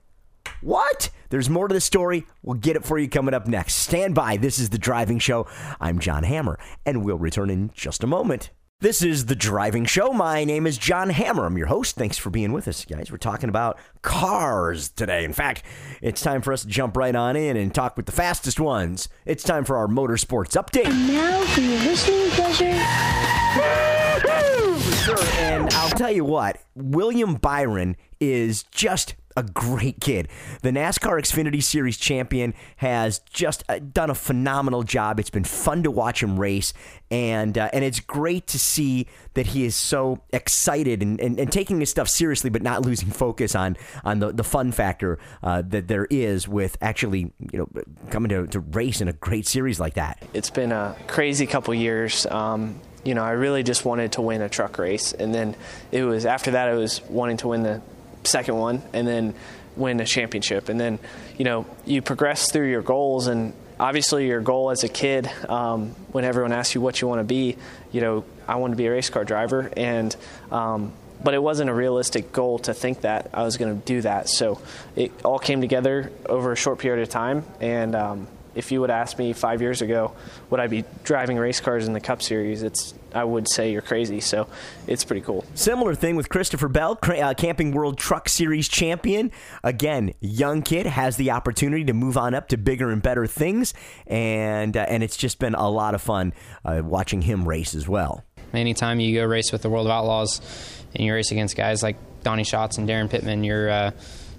[0.62, 1.10] What?
[1.30, 2.26] There's more to the story.
[2.44, 3.76] We'll get it for you coming up next.
[3.76, 4.36] Stand by.
[4.36, 5.48] This is The Driving Show.
[5.80, 8.50] I'm John Hammer, and we'll return in just a moment.
[8.82, 10.12] This is The Driving Show.
[10.12, 11.46] My name is John Hammer.
[11.46, 11.96] I'm your host.
[11.96, 13.12] Thanks for being with us, guys.
[13.12, 15.24] We're talking about cars today.
[15.24, 15.64] In fact,
[16.02, 19.08] it's time for us to jump right on in and talk with the fastest ones.
[19.26, 20.88] It's time for our motorsports update.
[20.88, 22.80] And now for your listening pleasure.
[25.06, 30.28] Sure, and I'll tell you what, William Byron is just a great kid.
[30.62, 35.18] The NASCAR Xfinity Series champion has just uh, done a phenomenal job.
[35.20, 36.74] It's been fun to watch him race,
[37.10, 41.52] and uh, and it's great to see that he is so excited and, and, and
[41.52, 45.64] taking his stuff seriously, but not losing focus on on the, the fun factor uh,
[45.66, 47.70] that there is with actually you know
[48.10, 50.22] coming to, to race in a great series like that.
[50.34, 52.26] It's been a crazy couple years.
[52.26, 55.56] Um, you know, I really just wanted to win a truck race, and then
[55.94, 57.82] it was after that I was wanting to win the
[58.30, 59.34] second one, and then
[59.76, 61.00] win a championship, and then
[61.38, 65.96] you know you progress through your goals, and obviously your goal as a kid, um,
[66.12, 67.58] when everyone asks you what you want to be,
[67.92, 70.16] you know, I want to be a race car driver, and
[70.52, 74.02] um, but it wasn't a realistic goal to think that I was going to do
[74.02, 74.30] that.
[74.30, 74.62] So
[74.96, 78.90] it all came together over a short period of time, and um, if you would
[78.90, 80.14] ask me five years ago,
[80.50, 82.64] would I be driving race cars in the Cup Series?
[82.64, 84.20] It's I would say you're crazy.
[84.20, 84.48] So
[84.88, 85.46] it's pretty cool.
[85.56, 89.32] Similar thing with Christopher Bell, uh, Camping World Truck Series champion.
[89.64, 93.74] Again, young kid has the opportunity to move on up to bigger and better things,
[94.08, 96.34] and uh, and it's just been a lot of fun
[96.66, 98.24] uh, watching him race as well.
[98.54, 100.42] Anytime you go race with the World of Outlaws
[100.96, 103.92] and you race against guys like Donny Schatz and Daryn Pittman, you're uh,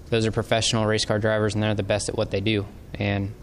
[0.09, 2.65] those are professional race car drivers and they're the best at what they do.
[2.95, 3.33] And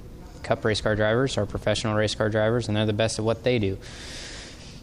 [0.42, 3.44] Cup race car drivers are professional race car drivers and they're the best at what
[3.44, 3.78] they do.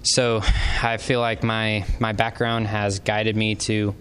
[0.04, 0.42] So
[0.84, 3.96] I feel like my my background has guided me to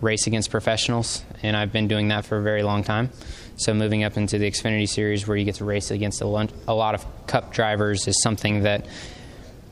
[0.00, 3.10] race against professionals, and I've been doing that for a very long time.
[3.56, 6.94] So moving up into the Xfinity Series, where you get to race against a lot,
[6.94, 8.86] of Cup drivers, is something that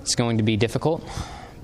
[0.01, 1.07] it's going to be difficult,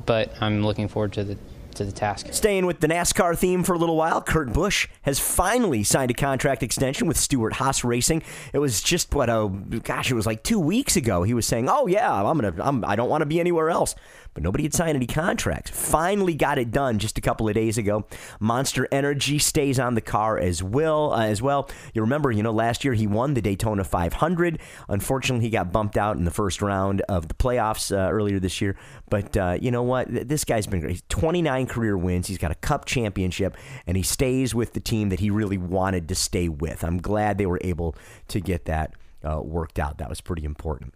[0.07, 1.39] but I'm looking forward to the
[1.81, 2.27] to the task.
[2.31, 6.15] Staying with the NASCAR theme for a little while, Kurt Busch has finally signed a
[6.15, 8.23] contract extension with Stewart Haas Racing.
[8.53, 9.49] It was just what oh
[9.83, 11.23] gosh, it was like two weeks ago.
[11.23, 13.95] He was saying, "Oh yeah, I'm gonna, I'm, I don't want to be anywhere else."
[14.35, 15.71] But nobody had signed any contracts.
[15.71, 18.07] Finally got it done just a couple of days ago.
[18.39, 21.13] Monster Energy stays on the car as well.
[21.13, 24.61] Uh, as well, you remember, you know, last year he won the Daytona 500.
[24.89, 28.61] Unfortunately, he got bumped out in the first round of the playoffs uh, earlier this
[28.61, 28.77] year.
[29.09, 30.09] But uh, you know what?
[30.09, 30.93] This guy's been great.
[30.93, 32.29] He's 29 career wins.
[32.29, 36.09] He's got a Cup championship, and he stays with the team that he really wanted
[36.09, 36.85] to stay with.
[36.85, 37.97] I'm glad they were able
[38.29, 39.99] to get that uh, worked out.
[39.99, 40.95] That was pretty important.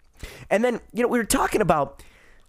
[0.51, 2.03] And then, you know, we were talking about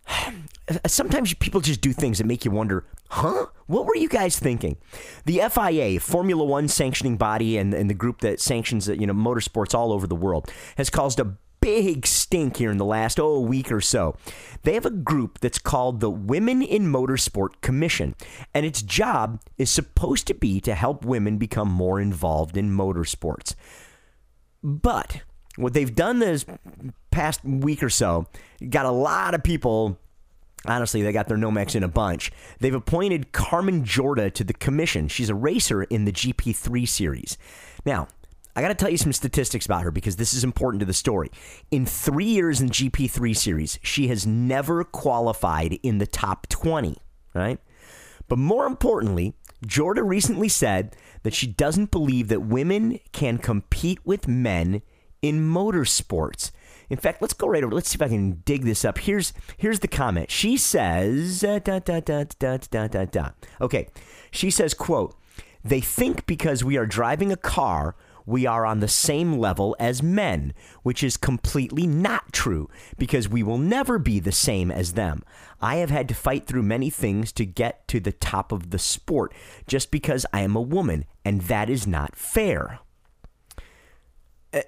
[0.87, 3.47] sometimes people just do things that make you wonder, huh?
[3.67, 4.77] What were you guys thinking?
[5.25, 9.73] The FIA, Formula One sanctioning body, and, and the group that sanctions you know motorsports
[9.73, 13.71] all over the world, has caused a big stink here in the last oh week
[13.71, 14.15] or so.
[14.61, 18.13] They have a group that's called the Women in Motorsport Commission,
[18.53, 23.55] and its job is supposed to be to help women become more involved in motorsports.
[24.63, 25.21] But
[25.55, 26.45] what they've done this
[27.11, 28.27] past week or so
[28.69, 29.97] got a lot of people.
[30.67, 32.31] Honestly, they got their Nomex in a bunch.
[32.59, 35.07] They've appointed Carmen Jorda to the commission.
[35.07, 37.37] She's a racer in the GP3 series.
[37.85, 38.07] Now,
[38.55, 40.93] I got to tell you some statistics about her because this is important to the
[40.93, 41.29] story.
[41.71, 46.97] In three years in GP3 series, she has never qualified in the top 20,
[47.33, 47.59] right?
[48.29, 49.33] But more importantly,
[49.65, 54.81] Jorda recently said that she doesn't believe that women can compete with men
[55.21, 56.51] in motorsports.
[56.89, 57.73] In fact, let's go right over.
[57.73, 58.97] Let's see if I can dig this up.
[58.97, 60.31] Here's here's the comment.
[60.31, 63.29] She says, uh, da, da, da, da, da, da, da.
[63.61, 63.87] okay.
[64.31, 65.15] She says, quote,
[65.63, 70.01] they think because we are driving a car, we are on the same level as
[70.01, 75.23] men, which is completely not true because we will never be the same as them.
[75.61, 78.79] I have had to fight through many things to get to the top of the
[78.79, 79.33] sport
[79.67, 82.79] just because I am a woman, and that is not fair.
[84.53, 84.61] Uh,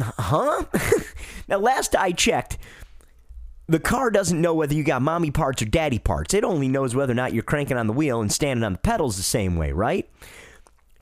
[0.00, 0.64] huh?
[1.48, 2.58] now, last I checked,
[3.68, 6.34] the car doesn't know whether you got mommy parts or daddy parts.
[6.34, 8.78] It only knows whether or not you're cranking on the wheel and standing on the
[8.78, 10.08] pedals the same way, right?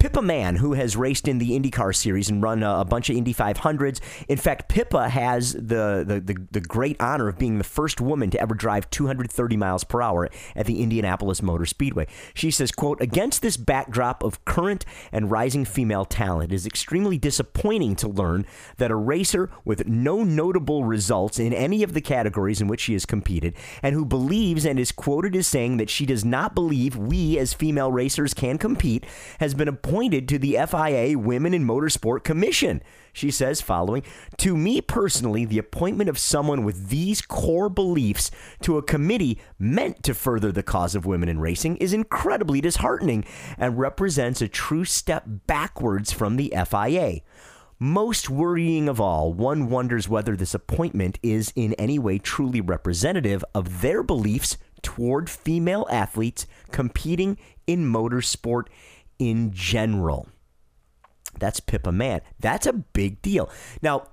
[0.04, 3.16] Pippa Mann, who has raced in the IndyCar series and run a, a bunch of
[3.16, 4.00] Indy 500s.
[4.28, 8.28] In fact, Pippa has the, the, the, the great honor of being the first woman
[8.28, 12.06] to ever drive 230 miles per hour at the Indianapolis Motor Speedway.
[12.34, 17.16] She says, quote, against this backdrop of current and rising female talent, it is extremely
[17.16, 18.44] disappointing to learn
[18.76, 22.92] that a racer with no notable results in any of the categories in which she
[22.92, 26.94] has competed and who believes and is quoted as saying that she does not believe
[26.94, 29.06] we as female racers can compete
[29.40, 32.82] has been appointed to the FIA Women in Motorsport Commission.
[33.12, 34.02] She says, following,
[34.38, 38.32] to me personally, the appointment of someone with these core beliefs
[38.62, 43.24] to a committee meant to further the cause of women in racing is incredibly disheartening
[43.56, 47.20] and represents a true step backwards from the FIA.
[47.78, 53.44] Most worrying of all, one wonders whether this appointment is in any way truly representative
[53.54, 58.64] of their beliefs toward female athletes competing in motorsport
[59.18, 60.28] in general.
[61.38, 62.20] That's Pippa Mann.
[62.38, 63.50] That's a big deal.
[63.82, 64.08] Now,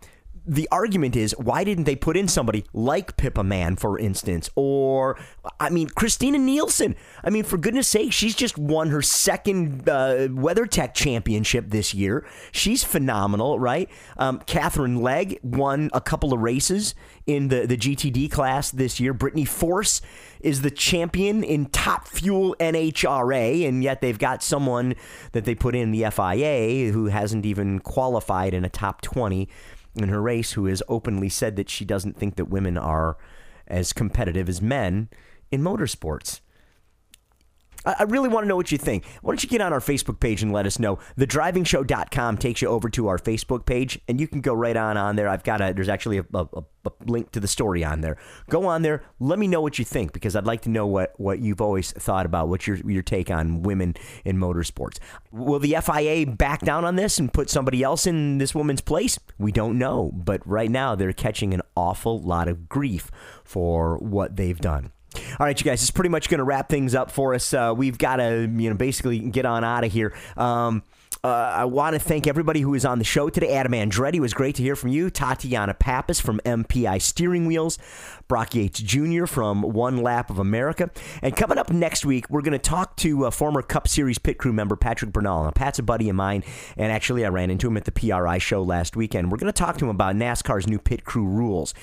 [0.45, 5.17] the argument is why didn't they put in somebody like Pippa Mann, for instance, or
[5.59, 6.95] I mean Christina Nielsen?
[7.23, 12.25] I mean, for goodness sake, she's just won her second uh, WeatherTech championship this year.
[12.51, 13.89] She's phenomenal, right?
[14.17, 16.95] Um, Katherine Legge won a couple of races
[17.27, 19.13] in the the GTD class this year.
[19.13, 20.01] Brittany Force
[20.39, 24.95] is the champion in Top Fuel NHRA, and yet they've got someone
[25.33, 29.47] that they put in the FIA who hasn't even qualified in a top twenty
[29.95, 33.17] in her race who has openly said that she doesn't think that women are
[33.67, 35.09] as competitive as men
[35.51, 36.41] in motorsports.
[37.85, 39.05] I really want to know what you think.
[39.21, 40.99] Why don't you get on our Facebook page and let us know?
[41.17, 45.15] TheDrivingShow.com takes you over to our Facebook page, and you can go right on on
[45.15, 45.27] there.
[45.27, 48.17] I've got a there's actually a, a, a link to the story on there.
[48.49, 49.03] Go on there.
[49.19, 51.91] Let me know what you think because I'd like to know what, what you've always
[51.91, 52.49] thought about.
[52.49, 54.97] What's your your take on women in motorsports?
[55.31, 59.19] Will the FIA back down on this and put somebody else in this woman's place?
[59.37, 63.09] We don't know, but right now they're catching an awful lot of grief
[63.43, 64.91] for what they've done.
[65.39, 67.53] All right, you guys, it's pretty much going to wrap things up for us.
[67.53, 70.13] Uh, we've got to, you know, basically get on out of here.
[70.35, 70.83] Um,
[71.23, 73.53] uh, I want to thank everybody who was on the show today.
[73.53, 75.11] Adam Andretti was great to hear from you.
[75.11, 77.77] Tatiana Papis from MPI Steering Wheels.
[78.27, 79.27] Brock Yates Jr.
[79.27, 80.89] from One Lap of America.
[81.21, 84.39] And coming up next week, we're going to talk to a former Cup Series pit
[84.39, 85.43] crew member, Patrick Bernal.
[85.43, 86.43] Now, Pat's a buddy of mine,
[86.75, 89.31] and actually, I ran into him at the PRI show last weekend.
[89.31, 91.75] We're going to talk to him about NASCAR's new pit crew rules.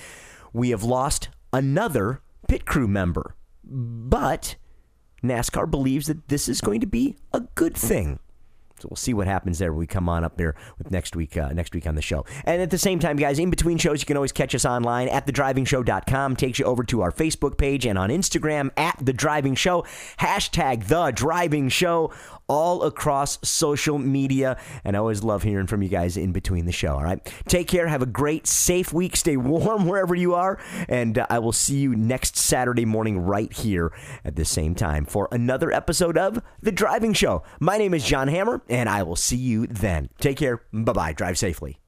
[0.52, 3.34] We have lost another pit crew member,
[3.64, 4.56] but
[5.22, 8.18] NASCAR believes that this is going to be a good thing.
[8.80, 11.36] So we'll see what happens there when we come on up there with next week
[11.36, 12.24] uh, next week on the show.
[12.44, 15.08] And at the same time, guys, in between shows, you can always catch us online
[15.08, 16.36] at thedrivingshow.com.
[16.36, 19.84] Takes you over to our Facebook page and on Instagram at the driving show.
[20.20, 22.12] Hashtag the driving show
[22.48, 24.58] all across social media.
[24.84, 26.94] And I always love hearing from you guys in between the show.
[26.94, 27.24] All right.
[27.46, 27.86] Take care.
[27.86, 29.16] Have a great, safe week.
[29.16, 30.58] Stay warm wherever you are.
[30.88, 33.92] And uh, I will see you next Saturday morning right here
[34.24, 37.42] at the same time for another episode of The Driving Show.
[37.60, 40.08] My name is John Hammer, and I will see you then.
[40.20, 40.62] Take care.
[40.72, 41.12] Bye bye.
[41.12, 41.78] Drive safely.